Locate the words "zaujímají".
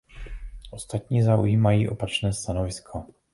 1.23-1.89